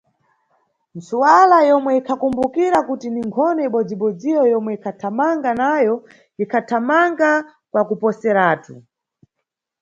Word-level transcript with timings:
Ntsuwala, 0.97 1.57
yomwe 1.69 1.91
ikhakumbukira 1.99 2.79
kuti 2.87 3.07
ni 3.11 3.21
nkhono 3.27 3.59
ibodzi-bodziyo 3.67 4.41
yomwe 4.53 4.71
inkhathamanga 4.75 5.51
nayo, 5.61 5.95
ikhathamanga 6.43 7.29
kwa 7.71 7.81
kuposeratu. 7.89 8.73